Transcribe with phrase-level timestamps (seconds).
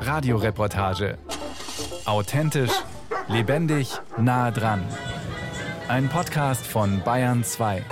[0.00, 1.18] Radioreportage.
[2.04, 2.72] Authentisch,
[3.28, 4.84] lebendig, nah dran.
[5.88, 7.84] Ein Podcast von Bayern 2.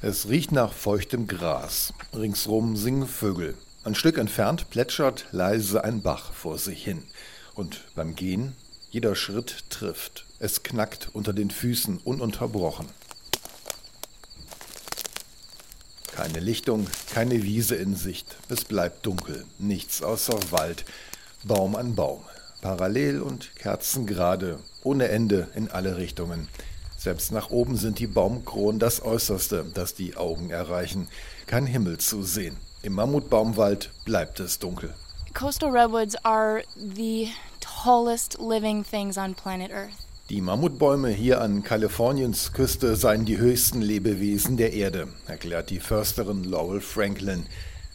[0.00, 1.92] Es riecht nach feuchtem Gras.
[2.14, 3.54] Ringsrum singen Vögel.
[3.84, 7.02] Ein Stück entfernt plätschert leise ein Bach vor sich hin.
[7.54, 8.54] Und beim Gehen,
[8.90, 10.24] jeder Schritt trifft.
[10.38, 12.86] Es knackt unter den Füßen ununterbrochen.
[16.18, 18.38] Keine Lichtung, keine Wiese in Sicht.
[18.48, 20.84] Es bleibt dunkel, nichts außer Wald,
[21.44, 22.24] Baum an Baum.
[22.60, 26.48] Parallel und kerzengerade, ohne Ende in alle Richtungen.
[26.96, 31.06] Selbst nach oben sind die Baumkronen das Äußerste, das die Augen erreichen.
[31.46, 32.56] Kein Himmel zu sehen.
[32.82, 34.92] Im Mammutbaumwald bleibt es dunkel.
[35.34, 37.28] Coastal redwoods are the
[37.60, 40.07] tallest living things on planet Earth.
[40.30, 46.44] Die Mammutbäume hier an Kaliforniens Küste seien die höchsten Lebewesen der Erde, erklärt die Försterin
[46.44, 47.46] Laurel Franklin.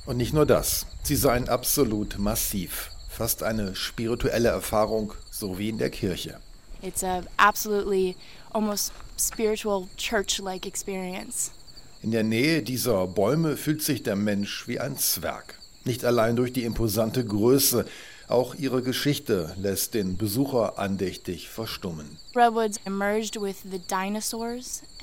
[0.07, 5.77] Und nicht nur das, sie seien absolut massiv, fast eine spirituelle Erfahrung, so wie in
[5.77, 6.39] der Kirche.
[6.81, 8.15] It's a absolutely
[8.51, 11.51] almost spiritual church-like experience.
[12.01, 15.59] In der Nähe dieser Bäume fühlt sich der Mensch wie ein Zwerg.
[15.85, 17.85] Nicht allein durch die imposante Größe,
[18.33, 22.17] auch ihre Geschichte lässt den Besucher andächtig verstummen.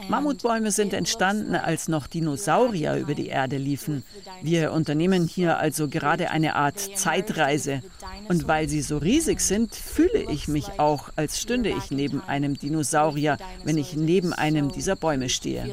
[0.09, 4.03] Mammutbäume sind entstanden, als noch Dinosaurier über die Erde liefen.
[4.43, 7.83] Wir unternehmen hier also gerade eine Art Zeitreise.
[8.29, 12.59] Und weil sie so riesig sind, fühle ich mich auch, als stünde ich neben einem
[12.59, 15.67] Dinosaurier, wenn ich neben einem dieser Bäume stehe.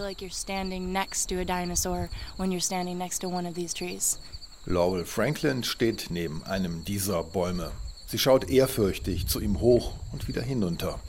[4.69, 7.71] Laurel Franklin steht neben einem dieser Bäume.
[8.05, 10.99] Sie schaut ehrfürchtig zu ihm hoch und wieder hinunter.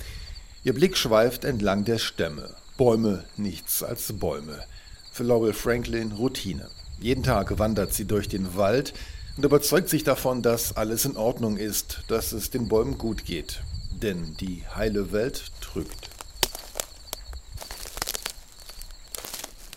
[0.63, 2.55] Ihr Blick schweift entlang der Stämme.
[2.77, 4.63] Bäume nichts als Bäume.
[5.11, 6.69] Für Laurel Franklin Routine.
[7.01, 8.95] Jeden Tag wandert sie durch den Wald
[9.37, 13.63] und überzeugt sich davon, dass alles in Ordnung ist, dass es den Bäumen gut geht.
[13.91, 16.11] Denn die heile Welt trügt.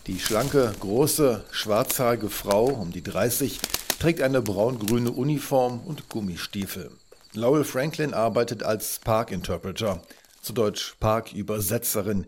[0.05, 3.59] Die schlanke, große, schwarzhaarige Frau um die 30
[4.01, 6.89] trägt eine braun-grüne Uniform und Gummistiefel.
[7.33, 10.01] Laurel Franklin arbeitet als Park-Interpreter,
[10.41, 12.25] zu Deutsch Parkübersetzerin.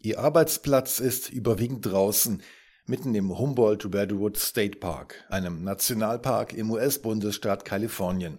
[0.00, 2.42] Ihr Arbeitsplatz ist überwiegend draußen,
[2.86, 8.38] mitten im Humboldt Redwood State Park, einem Nationalpark im US-Bundesstaat Kalifornien.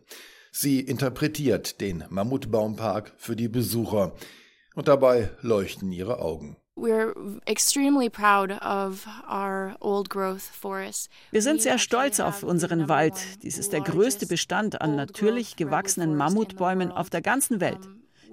[0.51, 4.15] Sie interpretiert den Mammutbaumpark für die Besucher
[4.73, 6.57] und dabei leuchten ihre Augen.
[11.31, 13.13] Wir sind sehr stolz auf unseren Wald.
[13.43, 17.79] Dies ist der größte Bestand an natürlich gewachsenen Mammutbäumen auf der ganzen Welt.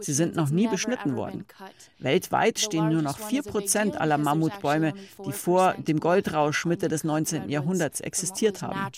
[0.01, 1.45] Sie sind noch nie beschnitten worden.
[1.99, 7.51] Weltweit stehen nur noch 4% aller Mammutbäume, die vor dem Goldrausch Mitte des 19.
[7.51, 8.91] Jahrhunderts existiert haben.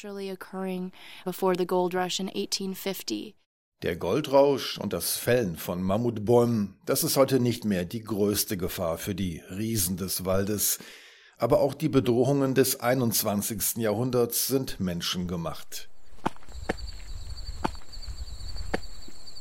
[3.82, 8.96] Der Goldrausch und das Fällen von Mammutbäumen, das ist heute nicht mehr die größte Gefahr
[8.96, 10.78] für die Riesen des Waldes.
[11.36, 13.78] Aber auch die Bedrohungen des 21.
[13.78, 15.88] Jahrhunderts sind menschengemacht.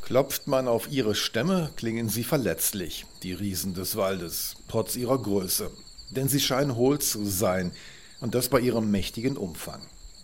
[0.02, 5.70] Klopft man auf ihre Stämme, klingen sie verletzlich, die Riesen des Waldes, trotz ihrer Größe.
[6.10, 7.74] Denn sie scheinen hohl zu sein,
[8.22, 9.82] und das bei ihrem mächtigen Umfang.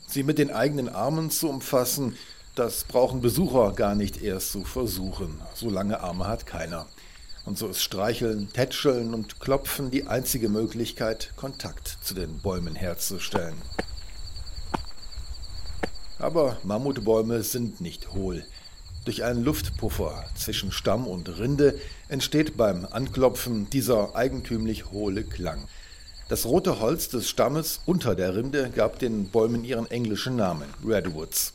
[0.07, 2.15] Sie mit den eigenen Armen zu umfassen,
[2.57, 5.39] das brauchen Besucher gar nicht erst zu versuchen.
[5.53, 6.87] So lange Arme hat keiner.
[7.45, 13.55] Und so ist Streicheln, Tätscheln und Klopfen die einzige Möglichkeit, Kontakt zu den Bäumen herzustellen.
[16.17, 18.43] Aber Mammutbäume sind nicht hohl.
[19.05, 21.79] Durch einen Luftpuffer zwischen Stamm und Rinde
[22.09, 25.67] entsteht beim Anklopfen dieser eigentümlich hohle Klang.
[26.27, 31.53] Das rote Holz des Stammes unter der Rinde gab den Bäumen ihren englischen Namen, Redwoods.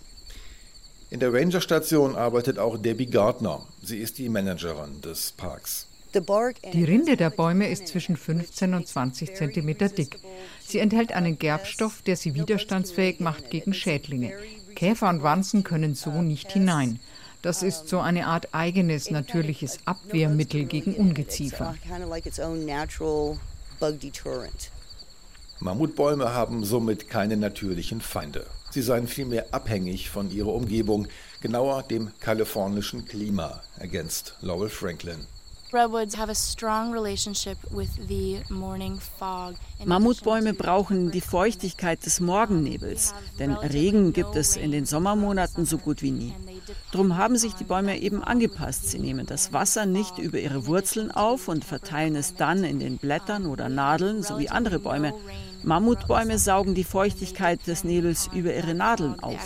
[1.13, 3.61] In der Rangerstation arbeitet auch Debbie Gardner.
[3.83, 5.87] Sie ist die Managerin des Parks.
[6.15, 10.19] Die Rinde der Bäume ist zwischen 15 und 20 Zentimeter dick.
[10.67, 14.33] Sie enthält einen Gerbstoff, der sie widerstandsfähig macht gegen Schädlinge.
[14.75, 16.99] Käfer und Wanzen können so nicht hinein.
[17.43, 21.75] Das ist so eine Art eigenes natürliches Abwehrmittel gegen Ungeziefer.
[25.61, 28.47] Mammutbäume haben somit keine natürlichen Feinde.
[28.73, 31.07] Sie seien vielmehr abhängig von ihrer Umgebung,
[31.43, 35.27] genauer dem kalifornischen Klima, ergänzt Laurel Franklin.
[39.85, 46.01] Mammutbäume brauchen die Feuchtigkeit des Morgennebels, denn Regen gibt es in den Sommermonaten so gut
[46.01, 46.35] wie nie.
[46.93, 48.89] Drum haben sich die Bäume eben angepasst.
[48.91, 52.97] Sie nehmen das Wasser nicht über ihre Wurzeln auf und verteilen es dann in den
[52.99, 55.13] Blättern oder Nadeln, so wie andere Bäume,
[55.65, 59.39] Mammutbäume saugen die Feuchtigkeit des Nebels über ihre Nadeln auf.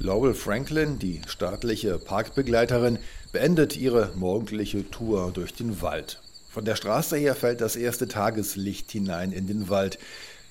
[0.00, 2.98] Laurel Franklin, die staatliche Parkbegleiterin,
[3.32, 6.20] beendet ihre morgendliche Tour durch den Wald.
[6.50, 9.98] Von der Straße her fällt das erste Tageslicht hinein in den Wald.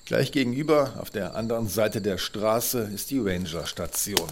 [0.05, 4.27] Gleich gegenüber, auf der anderen Seite der Straße, ist die Ranger-Station.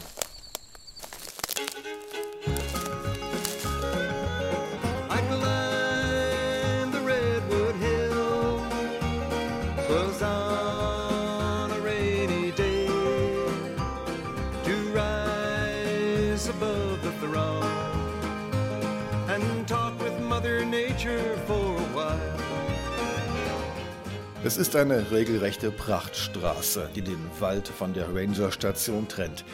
[24.51, 29.45] Es ist eine regelrechte Prachtstraße, die den Wald von der Ranger-Station trennt.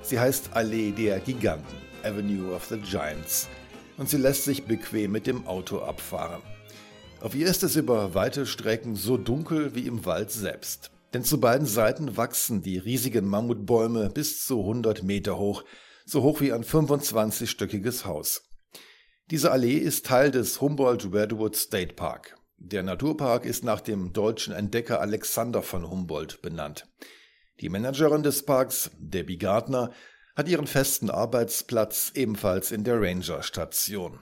[0.00, 3.50] Sie heißt Allee der Giganten, Avenue of the Giants,
[3.98, 6.40] und sie lässt sich bequem mit dem Auto abfahren.
[7.20, 10.90] Auf ihr ist es über weite Strecken so dunkel wie im Wald selbst.
[11.12, 15.64] Denn zu beiden Seiten wachsen die riesigen Mammutbäume bis zu 100 Meter hoch,
[16.06, 18.42] so hoch wie ein 25-stöckiges Haus.
[19.30, 22.38] Diese Allee ist Teil des Humboldt Redwood State Park.
[22.58, 26.88] Der Naturpark ist nach dem deutschen Entdecker Alexander von Humboldt benannt.
[27.60, 29.92] Die Managerin des Parks, Debbie Gardner,
[30.34, 34.20] hat ihren festen Arbeitsplatz ebenfalls in der Ranger-Station.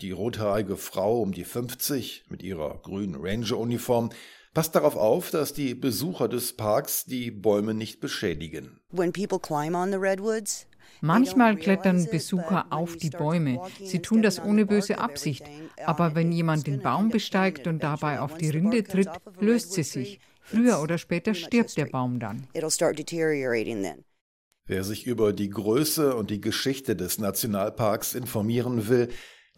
[0.00, 4.10] Die rothaarige Frau um die 50 mit ihrer grünen Ranger-Uniform
[4.52, 8.80] passt darauf auf, dass die Besucher des Parks die Bäume nicht beschädigen.
[8.90, 10.66] When people climb on the redwoods,
[11.00, 13.60] Manchmal klettern Besucher auf die Bäume.
[13.82, 15.44] Sie tun das ohne böse Absicht.
[15.84, 19.10] Aber wenn jemand den Baum besteigt und dabei auf die Rinde tritt,
[19.40, 20.20] löst sie sich.
[20.42, 22.46] Früher oder später stirbt der Baum dann.
[24.68, 29.08] Wer sich über die Größe und die Geschichte des Nationalparks informieren will,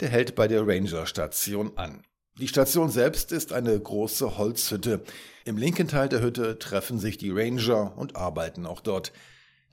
[0.00, 2.02] der hält bei der Ranger-Station an.
[2.38, 5.02] Die Station selbst ist eine große Holzhütte.
[5.44, 9.12] Im linken Teil der Hütte treffen sich die Ranger und arbeiten auch dort.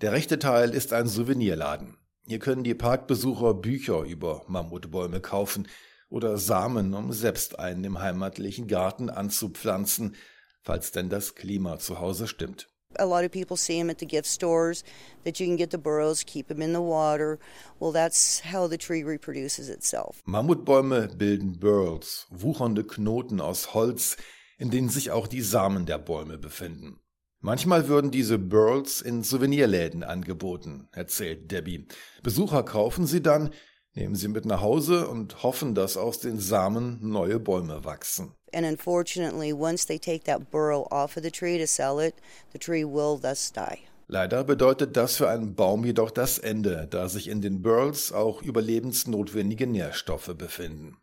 [0.02, 1.98] Der rechte Teil ist ein Souvenirladen.
[2.28, 5.70] Hier können die Parkbesucher Bücher über Mammutbäume kaufen
[6.10, 10.16] oder Samen, um selbst einen im heimatlichen Garten anzupflanzen,
[10.64, 12.68] falls denn das Klima zu Hause stimmt.
[12.98, 14.84] A lot of people see them at the gift stores,
[15.24, 17.40] that you can get the burrows, keep them in the water.
[17.80, 20.22] Well, that's how the tree reproduces itself.
[20.26, 24.18] Mammutbäume bilden Burls, wuchernde Knoten aus Holz,
[24.58, 27.00] in denen sich auch die Samen der Bäume befinden.
[27.46, 31.86] Manchmal würden diese Burls in Souvenirläden angeboten, erzählt Debbie.
[32.24, 33.52] Besucher kaufen sie dann,
[33.94, 38.34] nehmen sie mit nach Hause und hoffen, dass aus den Samen neue Bäume wachsen.
[38.52, 42.16] And unfortunately, once they take that burrow off of the tree to sell it,
[42.52, 43.78] the tree will thus die.
[44.08, 48.42] Leider bedeutet das für einen Baum jedoch das Ende, da sich in den Burls auch
[48.42, 50.98] überlebensnotwendige Nährstoffe befinden.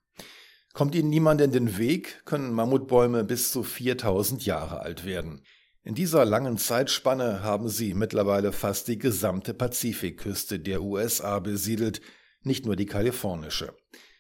[0.73, 5.45] Kommt ihnen niemand in den Weg, können Mammutbäume bis zu 4000 Jahre alt werden.
[5.85, 12.01] In dieser langen Zeitspanne haben sie mittlerweile fast die gesamte Pazifikküste der USA besiedelt,
[12.43, 13.75] nicht nur die kalifornische.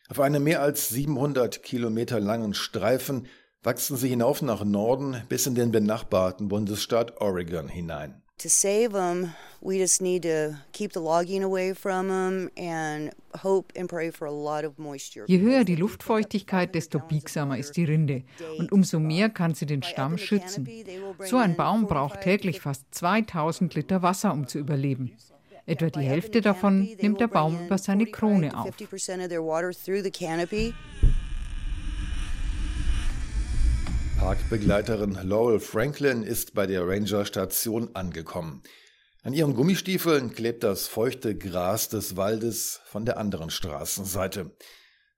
[0.08, 3.28] Auf einem mehr als 700 Kilometer langen Streifen
[3.62, 8.21] wachsen sie hinauf nach Norden bis in den benachbarten Bundesstaat Oregon hinein.
[8.42, 13.72] To save them, we just need to keep the logging away from them and hope
[13.76, 15.24] and pray for a lot of moisture.
[15.28, 18.24] Je höher die Luftfeuchtigkeit, desto biegsamer ist die Rinde
[18.58, 20.68] und umso mehr kann sie den Stamm schützen.
[21.20, 25.12] So ein Baum braucht täglich fast 2000 Liter Wasser, um zu überleben.
[25.64, 28.74] Etwa die Hälfte davon nimmt der Baum über seine Krone auf.
[34.22, 38.62] Parkbegleiterin Laurel Franklin ist bei der Ranger-Station angekommen.
[39.24, 44.56] An ihren Gummistiefeln klebt das feuchte Gras des Waldes von der anderen Straßenseite.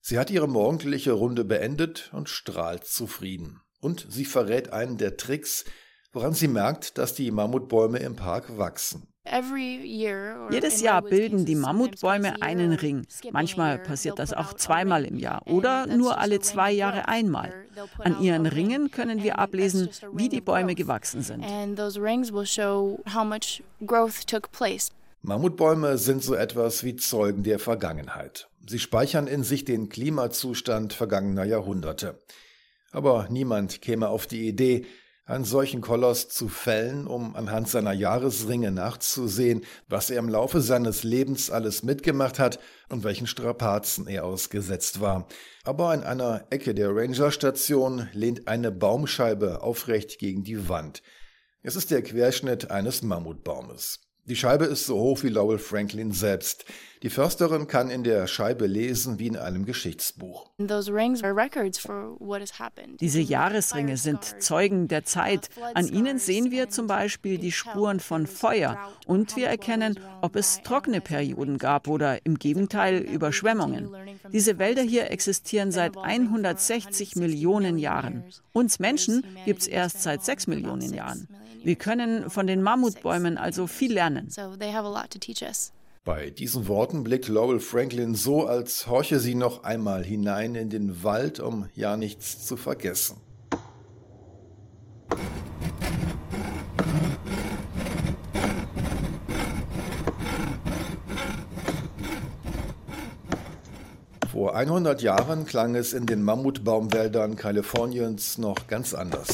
[0.01, 3.61] Sie hat ihre morgendliche Runde beendet und strahlt zufrieden.
[3.79, 5.67] Und sie verrät einen der Tricks,
[6.15, 9.14] woran sie merkt, dass die Mammutbäume im Park wachsen.
[10.51, 13.07] Jedes Jahr bilden die Mammutbäume einen Ring.
[13.33, 17.53] Manchmal passiert das auch zweimal im Jahr oder nur alle zwei Jahre einmal.
[17.99, 21.45] An ihren Ringen können wir ablesen, wie die Bäume gewachsen sind.
[25.23, 28.49] Mammutbäume sind so etwas wie Zeugen der Vergangenheit.
[28.69, 32.23] Sie speichern in sich den Klimazustand vergangener Jahrhunderte.
[32.93, 34.85] Aber niemand käme auf die Idee,
[35.27, 41.03] einen solchen Koloss zu fällen, um anhand seiner Jahresringe nachzusehen, was er im Laufe seines
[41.03, 42.59] Lebens alles mitgemacht hat
[42.91, 45.27] und welchen Strapazen er ausgesetzt war.
[45.65, 51.03] Aber in einer Ecke der Rangerstation lehnt eine Baumscheibe aufrecht gegen die Wand.
[51.63, 54.04] Es ist der Querschnitt eines Mammutbaumes.
[54.27, 56.65] Die Scheibe ist so hoch wie Lowell Franklin selbst.
[57.03, 60.49] Die Försterin kann in der Scheibe lesen wie in einem Geschichtsbuch.
[62.99, 65.51] Diese Jahresringe sind Zeugen der Zeit.
[65.75, 70.63] An ihnen sehen wir zum Beispiel die Spuren von Feuer und wir erkennen, ob es
[70.63, 73.91] trockene Perioden gab oder im Gegenteil Überschwemmungen.
[74.33, 78.25] Diese Wälder hier existieren seit 160 Millionen Jahren.
[78.55, 81.29] Uns Menschen gibt es erst seit 6 Millionen Jahren.
[81.65, 84.29] Wir können von den Mammutbäumen also viel lernen.
[86.05, 91.03] Bei diesen Worten blickt Laurel Franklin so, als horche sie noch einmal hinein in den
[91.03, 93.17] Wald, um ja nichts zu vergessen.
[104.31, 109.29] Vor 100 Jahren klang es in den Mammutbaumwäldern Kaliforniens noch ganz anders.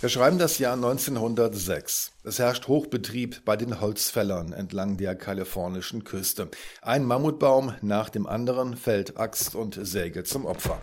[0.00, 2.12] Wir schreiben das Jahr 1906.
[2.24, 6.48] Es herrscht Hochbetrieb bei den Holzfällern entlang der kalifornischen Küste.
[6.80, 10.80] Ein Mammutbaum nach dem anderen fällt Axt und Säge zum Opfer.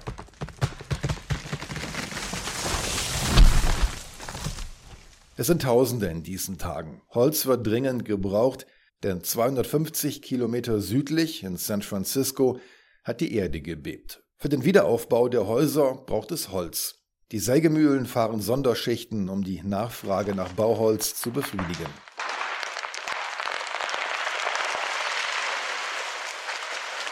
[5.36, 7.02] Es sind Tausende in diesen Tagen.
[7.10, 8.68] Holz wird dringend gebraucht,
[9.02, 12.60] denn 250 Kilometer südlich in San Francisco
[13.04, 14.22] hat die Erde gebebt.
[14.36, 17.07] Für den Wiederaufbau der Häuser braucht es Holz.
[17.34, 21.90] Die Sägemühlen fahren Sonderschichten, um die Nachfrage nach Bauholz zu befriedigen.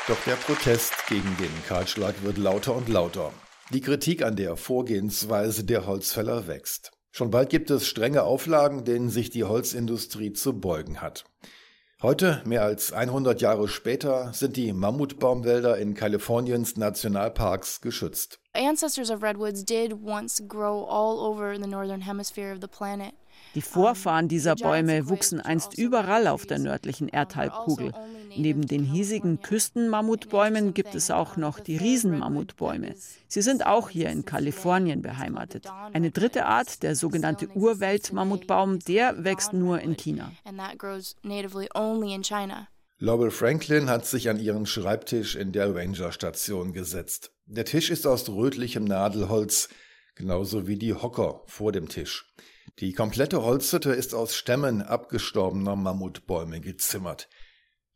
[0.07, 3.33] Doch der Protest gegen den Kahlschlag wird lauter und lauter.
[3.73, 6.91] Die Kritik an der Vorgehensweise der Holzfäller wächst.
[7.11, 11.25] Schon bald gibt es strenge Auflagen, denen sich die Holzindustrie zu beugen hat.
[12.01, 18.41] Heute, mehr als 100 Jahre später, sind die Mammutbaumwälder in Kaliforniens Nationalparks geschützt.
[18.53, 23.13] Ancestors of redwoods did once grow all over the northern hemisphere of the planet.
[23.55, 27.93] Die Vorfahren dieser Bäume wuchsen einst überall auf der nördlichen Erdhalbkugel.
[28.35, 32.95] Neben den hiesigen Küstenmammutbäumen gibt es auch noch die Riesenmammutbäume.
[33.29, 35.67] Sie sind auch hier in Kalifornien beheimatet.
[35.93, 40.31] Eine dritte Art, der sogenannte Urweltmammutbaum, der wächst nur in China.
[42.97, 47.31] Lowell Franklin hat sich an ihren Schreibtisch in der Ranger-Station gesetzt.
[47.45, 49.69] Der Tisch ist aus rötlichem Nadelholz,
[50.15, 52.33] genauso wie die Hocker vor dem Tisch.
[52.79, 57.29] Die komplette Holzhütte ist aus Stämmen abgestorbener Mammutbäume gezimmert.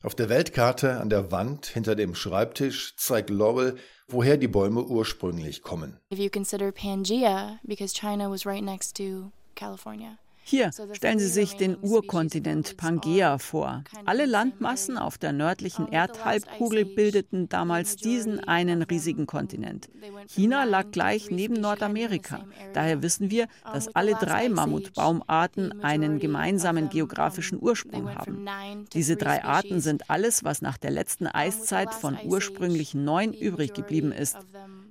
[0.02, 3.76] Auf der Weltkarte an der Wand hinter dem Schreibtisch zeigt Laurel,
[4.08, 6.00] woher die Bäume ursprünglich kommen.
[6.14, 10.18] If you consider Pangea, because China was right next to California.
[10.50, 13.84] Hier stellen Sie sich den Urkontinent Pangea vor.
[14.06, 19.90] Alle Landmassen auf der nördlichen Erdhalbkugel bildeten damals diesen einen riesigen Kontinent.
[20.26, 22.48] China lag gleich neben Nordamerika.
[22.74, 28.48] Daher wissen wir, dass alle drei Mammutbaumarten einen gemeinsamen geografischen Ursprung haben.
[28.94, 34.12] Diese drei Arten sind alles, was nach der letzten Eiszeit von ursprünglich neun übrig geblieben
[34.12, 34.38] ist.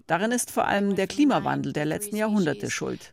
[0.09, 3.13] Darin ist vor allem der Klimawandel der letzten Jahrhunderte schuld.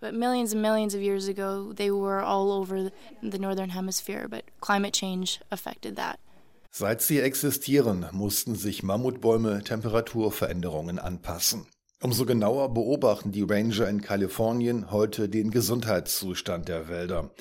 [6.72, 11.68] Seit sie existieren, mussten sich Mammutbäume Temperaturveränderungen anpassen.
[12.02, 17.32] Umso genauer beobachten die Ranger in Kalifornien heute den Gesundheitszustand der Wälder.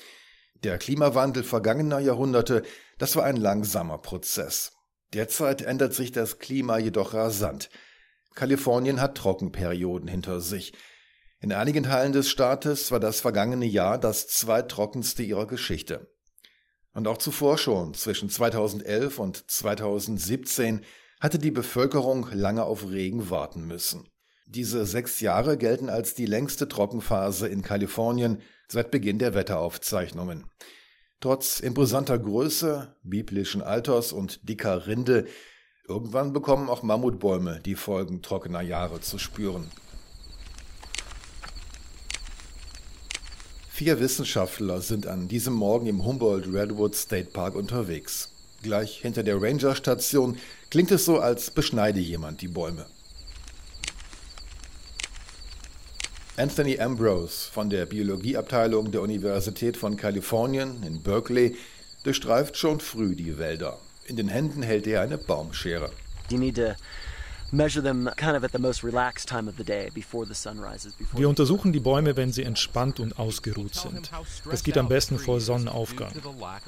[0.65, 2.63] Der Klimawandel vergangener Jahrhunderte,
[2.97, 4.73] das war ein langsamer Prozess.
[5.13, 7.69] Derzeit ändert sich das Klima jedoch rasant.
[8.35, 10.73] Kalifornien hat Trockenperioden hinter sich.
[11.39, 16.11] In einigen Teilen des Staates war das vergangene Jahr das zweittrockenste ihrer Geschichte.
[16.93, 20.81] Und auch zuvor schon, zwischen 2011 und 2017,
[21.19, 24.07] hatte die Bevölkerung lange auf Regen warten müssen.
[24.47, 30.45] Diese sechs Jahre gelten als die längste Trockenphase in Kalifornien seit Beginn der Wetteraufzeichnungen.
[31.19, 35.25] Trotz imposanter Größe, biblischen Alters und dicker Rinde
[35.87, 39.69] Irgendwann bekommen auch Mammutbäume die Folgen trockener Jahre zu spüren.
[43.69, 48.29] Vier Wissenschaftler sind an diesem Morgen im Humboldt Redwood State Park unterwegs.
[48.63, 50.39] Gleich hinter der Ranger-Station
[50.71, 52.87] klingt es so, als beschneide jemand die Bäume.
[56.37, 61.55] Anthony Ambrose von der Biologieabteilung der Universität von Kalifornien in Berkeley
[62.03, 63.77] durchstreift schon früh die Wälder.
[64.07, 65.91] In den Händen hält er eine Baumschere.
[66.29, 66.75] You need to
[71.13, 74.11] Wir untersuchen die Bäume, wenn sie entspannt und ausgeruht sind.
[74.49, 76.11] Das geht am besten vor Sonnenaufgang.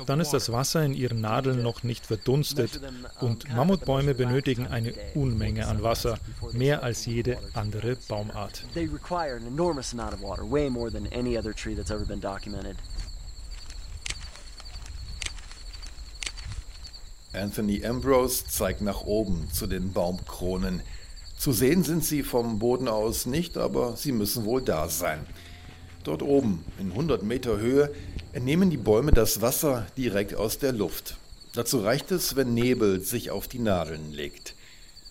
[0.05, 2.79] Dann ist das Wasser in ihren Nadeln noch nicht verdunstet
[3.19, 6.19] und Mammutbäume benötigen eine Unmenge an Wasser,
[6.53, 8.63] mehr als jede andere Baumart.
[17.37, 20.81] Anthony Ambrose zeigt nach oben zu den Baumkronen.
[21.37, 25.25] Zu sehen sind sie vom Boden aus nicht, aber sie müssen wohl da sein.
[26.03, 27.91] Dort oben, in 100 Meter Höhe,
[28.33, 31.17] entnehmen die Bäume das Wasser direkt aus der Luft.
[31.53, 34.55] Dazu reicht es, wenn Nebel sich auf die Nadeln legt.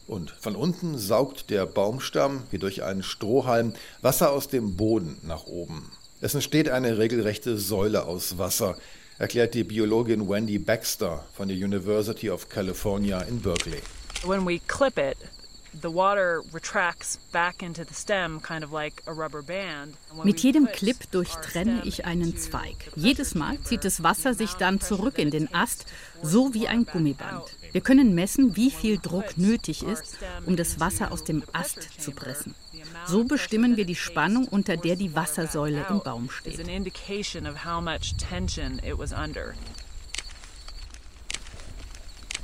[0.07, 5.47] Und von unten saugt der Baumstamm wie durch einen Strohhalm Wasser aus dem Boden nach
[5.47, 5.91] oben.
[6.21, 8.77] Es entsteht eine regelrechte Säule aus Wasser,
[9.19, 13.83] erklärt die Biologin Wendy Baxter von der University of California in Berkeley.
[14.25, 15.17] When we clip it,
[15.81, 19.95] the water retracts back into the stem, kind of like a rubber band.
[20.25, 22.91] Mit jedem Clip durchtrenne ich einen Zweig.
[22.97, 25.87] Jedes Mal zieht das Wasser sich dann zurück in den Ast,
[26.23, 27.45] so wie ein Gummiband.
[27.73, 30.17] Wir können messen, wie viel Druck nötig ist,
[30.47, 32.55] um das Wasser aus dem Ast zu pressen.
[33.07, 36.59] So bestimmen wir die Spannung, unter der die Wassersäule im Baum steht.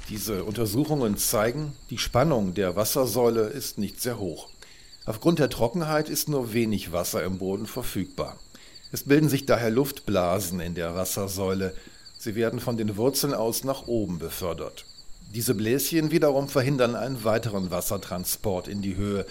[0.09, 4.49] Diese Untersuchungen zeigen, die Spannung der Wassersäule ist nicht sehr hoch.
[5.05, 8.37] Aufgrund der Trockenheit ist nur wenig Wasser im Boden verfügbar.
[8.93, 11.75] Es bilden sich daher Luftblasen in der Wassersäule.
[12.19, 14.85] Sie werden von den Wurzeln aus nach oben befördert.
[15.35, 19.25] Diese Bläschen wiederum verhindern einen weiteren Wassertransport in die Höhe.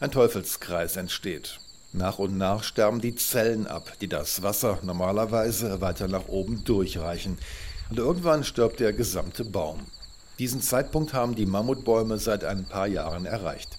[0.00, 1.60] Ein Teufelskreis entsteht.
[1.92, 7.36] Nach und nach sterben die Zellen ab, die das Wasser normalerweise weiter nach oben durchreichen.
[7.90, 9.80] Und irgendwann stirbt der gesamte Baum.
[10.42, 13.78] Diesen Zeitpunkt haben die Mammutbäume seit ein paar Jahren erreicht.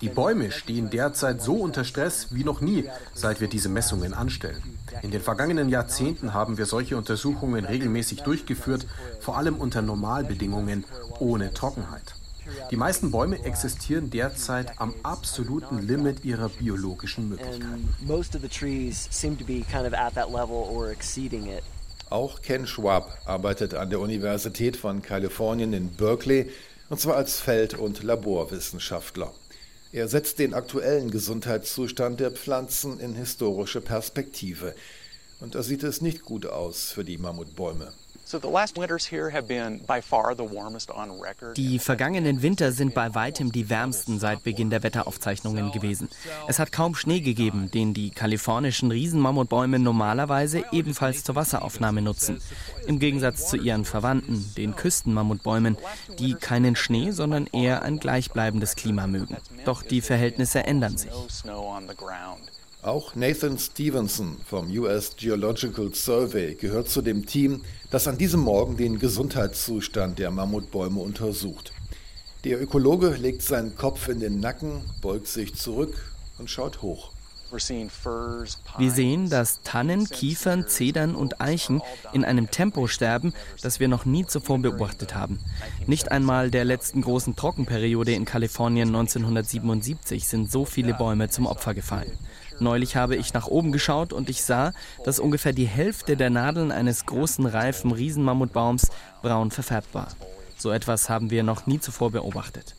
[0.00, 4.62] Die Bäume stehen derzeit so unter Stress wie noch nie, seit wir diese Messungen anstellen.
[5.02, 8.86] In den vergangenen Jahrzehnten haben wir solche Untersuchungen regelmäßig durchgeführt,
[9.18, 10.84] vor allem unter Normalbedingungen
[11.18, 12.14] ohne Trockenheit.
[12.70, 17.92] Die meisten Bäume existieren derzeit am absoluten Limit ihrer biologischen Möglichkeiten.
[22.08, 26.50] Auch Ken Schwab arbeitet an der Universität von Kalifornien in Berkeley,
[26.88, 29.34] und zwar als Feld- und Laborwissenschaftler.
[29.90, 34.76] Er setzt den aktuellen Gesundheitszustand der Pflanzen in historische Perspektive.
[35.40, 37.92] Und da sieht es nicht gut aus für die Mammutbäume.
[41.56, 46.08] Die vergangenen Winter sind bei weitem die wärmsten seit Beginn der Wetteraufzeichnungen gewesen.
[46.48, 52.40] Es hat kaum Schnee gegeben, den die kalifornischen Riesenmammutbäume normalerweise ebenfalls zur Wasseraufnahme nutzen.
[52.88, 55.76] Im Gegensatz zu ihren Verwandten, den Küstenmammutbäumen,
[56.18, 59.36] die keinen Schnee, sondern eher ein gleichbleibendes Klima mögen.
[59.64, 61.12] Doch die Verhältnisse ändern sich.
[62.82, 68.76] Auch Nathan Stevenson vom US Geological Survey gehört zu dem Team, das an diesem Morgen
[68.76, 71.72] den Gesundheitszustand der Mammutbäume untersucht.
[72.44, 77.10] Der Ökologe legt seinen Kopf in den Nacken, beugt sich zurück und schaut hoch.
[77.50, 81.80] Wir sehen, dass Tannen, Kiefern, Zedern und Eichen
[82.12, 85.38] in einem Tempo sterben, das wir noch nie zuvor beobachtet haben.
[85.86, 91.72] Nicht einmal der letzten großen Trockenperiode in Kalifornien 1977 sind so viele Bäume zum Opfer
[91.74, 92.18] gefallen.
[92.58, 94.72] Neulich habe ich nach oben geschaut und ich sah,
[95.04, 98.88] dass ungefähr die Hälfte der Nadeln eines großen, reifen Riesenmammutbaums
[99.22, 100.08] braun verfärbt war.
[100.56, 102.74] So etwas haben wir noch nie zuvor beobachtet.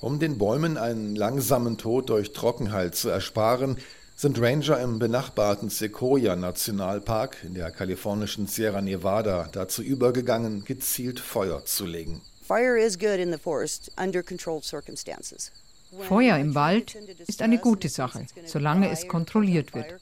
[0.00, 3.78] Um den Bäumen einen langsamen Tod durch Trockenheit zu ersparen,
[4.14, 11.64] sind Ranger im benachbarten Sequoia Nationalpark in der kalifornischen Sierra Nevada dazu übergegangen, gezielt Feuer
[11.64, 12.20] zu legen.
[12.46, 15.50] Fire is good in the forest under controlled circumstances.
[16.00, 16.94] Feuer im Wald
[17.26, 20.00] ist eine gute Sache, solange es kontrolliert wird.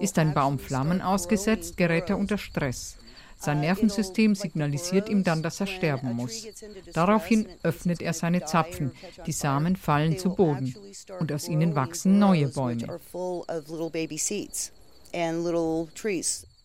[0.00, 2.96] Ist ein Baum Flammen ausgesetzt, gerät er unter Stress.
[3.36, 6.46] Sein Nervensystem signalisiert ihm dann, dass er sterben muss.
[6.94, 8.92] Daraufhin öffnet er seine Zapfen,
[9.26, 10.74] die Samen fallen zu Boden
[11.20, 13.00] und aus ihnen wachsen neue Bäume.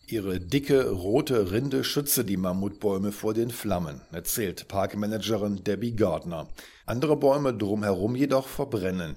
[0.06, 6.48] Ihre dicke rote Rinde schütze die Mammutbäume vor den Flammen, erzählt Parkmanagerin Debbie Gardner.
[6.90, 9.14] Andere Bäume drumherum jedoch verbrennen.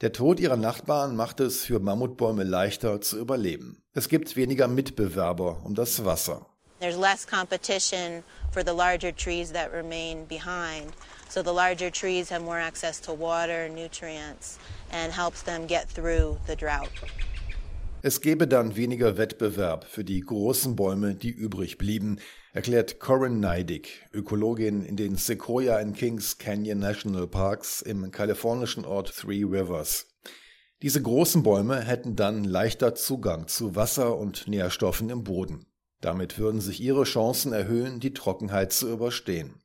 [0.00, 3.80] Der Tod ihrer Nachbarn macht es für Mammutbäume leichter zu überleben.
[3.94, 6.46] Es gibt weniger Mitbewerber um das Wasser.
[6.80, 10.94] There's less competition for the larger trees that remain behind.
[11.28, 14.58] So the larger trees have more access to water nutrients
[14.90, 16.90] and helps them get through the drought.
[18.02, 22.18] Es gäbe dann weniger Wettbewerb für die großen Bäume, die übrig blieben,
[22.56, 29.14] erklärt Corinne Neidig, Ökologin in den Sequoia and Kings Canyon National Parks im kalifornischen Ort
[29.14, 30.06] Three Rivers.
[30.80, 35.66] Diese großen Bäume hätten dann leichter Zugang zu Wasser und Nährstoffen im Boden.
[36.00, 39.60] Damit würden sich ihre Chancen erhöhen, die Trockenheit zu überstehen.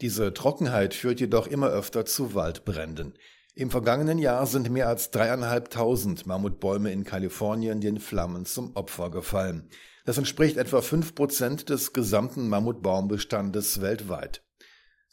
[0.00, 3.14] Diese Trockenheit führt jedoch immer öfter zu Waldbränden.
[3.54, 9.70] Im vergangenen Jahr sind mehr als dreieinhalbtausend Mammutbäume in Kalifornien den Flammen zum Opfer gefallen.
[10.08, 14.42] Das entspricht etwa fünf Prozent des gesamten Mammutbaumbestandes weltweit.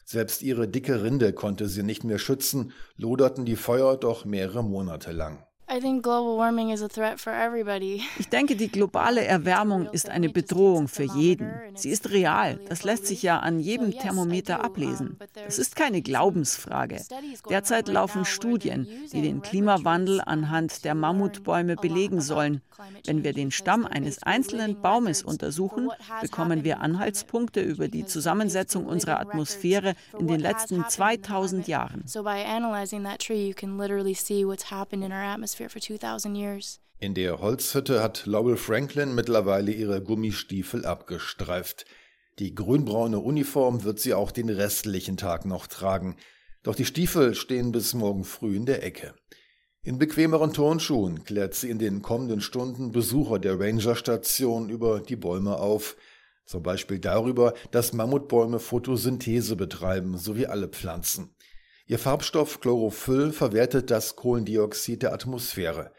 [0.06, 5.12] Selbst ihre dicke Rinde konnte sie nicht mehr schützen, loderten die Feuer doch mehrere Monate
[5.12, 5.46] lang.
[8.18, 11.52] Ich denke, die globale Erwärmung ist eine Bedrohung für jeden.
[11.74, 12.60] Sie ist real.
[12.68, 15.18] Das lässt sich ja an jedem Thermometer ablesen.
[15.46, 17.02] Es ist keine Glaubensfrage.
[17.50, 22.62] Derzeit laufen Studien, die den Klimawandel anhand der Mammutbäume belegen sollen.
[23.04, 29.18] Wenn wir den Stamm eines einzelnen Baumes untersuchen, bekommen wir Anhaltspunkte über die Zusammensetzung unserer
[29.18, 32.04] Atmosphäre in den letzten 2000 Jahren.
[35.55, 35.55] In
[37.14, 41.86] der Holzhütte hat Laurel Franklin mittlerweile ihre Gummistiefel abgestreift.
[42.38, 46.16] Die grünbraune Uniform wird sie auch den restlichen Tag noch tragen.
[46.62, 49.14] Doch die Stiefel stehen bis morgen früh in der Ecke.
[49.82, 55.56] In bequemeren Turnschuhen klärt sie in den kommenden Stunden Besucher der Rangerstation über die Bäume
[55.56, 55.96] auf,
[56.44, 61.35] zum Beispiel darüber, dass Mammutbäume Photosynthese betreiben, so wie alle Pflanzen.
[61.88, 65.92] Ihr Farbstoff Chlorophyll verwertet das Kohlendioxid der Atmosphäre.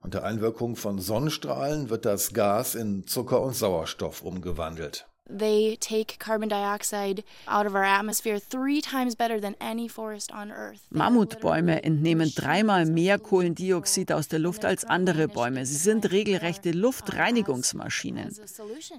[0.00, 5.06] Unter Einwirkung von Sonnenstrahlen wird das Gas in Zucker und Sauerstoff umgewandelt.
[5.28, 10.52] They take carbon dioxide out of our atmosphere three times better than any forest on
[10.52, 10.80] Earth.
[10.90, 15.66] Mammutbäume entnehmen dreimal mehr Kohlendioxid aus der Luft als andere Bäume.
[15.66, 18.36] Sie sind regelrechte Luftreinigungsmaschinen.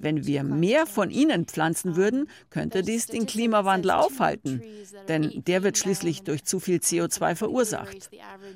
[0.01, 4.61] Wenn wir mehr von ihnen pflanzen würden, könnte dies den Klimawandel aufhalten,
[5.07, 8.09] denn der wird schließlich durch zu viel CO2 verursacht.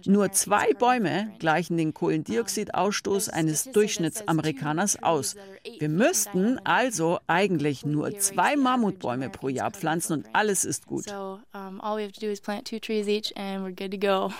[0.05, 5.35] Nur zwei Bäume gleichen den Kohlendioxidausstoß eines Durchschnittsamerikaners aus.
[5.79, 11.05] Wir müssten also eigentlich eigentlich nur zwei Mammutbäume pro Jahr pflanzen und alles ist gut.
[11.05, 13.97] So, all we have to do is plant two trees each and we're good to
[13.97, 14.33] go.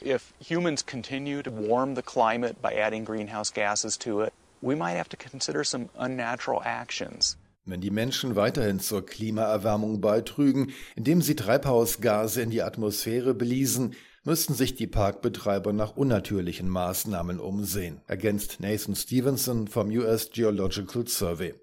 [0.00, 4.96] If humans continue to warm the climate by adding greenhouse gases to it, we might
[4.96, 7.36] have to consider some unnatural actions.
[7.64, 14.54] Wenn die Menschen weiterhin zur Klimaerwärmung beitrügen, indem sie Treibhausgase in die Atmosphäre bliesen, müssten
[14.54, 21.54] sich die Parkbetreiber nach unnatürlichen Maßnahmen umsehen, ergänzt Nathan Stevenson vom US Geological Survey.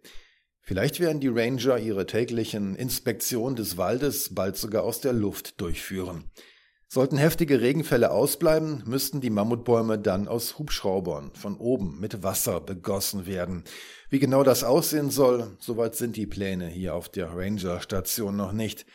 [0.69, 6.25] Vielleicht werden die Ranger ihre täglichen Inspektionen des Waldes bald sogar aus der Luft durchführen.
[6.87, 13.25] Sollten heftige Regenfälle ausbleiben, müssten die Mammutbäume dann aus Hubschraubern von oben mit Wasser begossen
[13.25, 13.63] werden.
[14.11, 18.85] Wie genau das aussehen soll, soweit sind die Pläne hier auf der Ranger-Station noch nicht.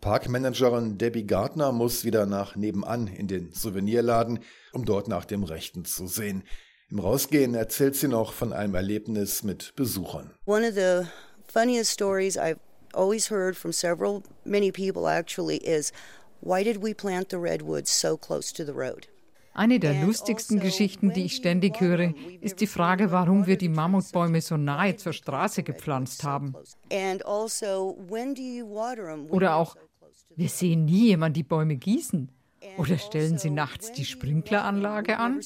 [0.00, 4.38] Parkmanagerin Debbie Gardner muss wieder nach nebenan in den Souvenirladen,
[4.72, 6.44] um dort nach dem Rechten zu sehen.
[6.90, 10.30] Im Rausgehen erzählt sie noch von einem Erlebnis mit Besuchern.
[10.44, 11.06] One of the
[11.46, 12.58] funniest stories I've
[12.92, 15.92] always heard from several, many people actually, is
[16.40, 19.06] why did we plant the redwoods so close to the road?
[19.54, 23.68] Eine der lustigsten also, Geschichten, die ich ständig höre, ist die Frage, warum wir die
[23.68, 26.54] Mammutbäume so nahe zur Straße gepflanzt haben.
[26.56, 26.76] Also,
[29.28, 29.76] Oder auch,
[30.36, 32.30] wir sehen nie jemand die Bäume gießen.
[32.76, 35.40] Oder stellen Sie nachts die Sprinkleranlage an?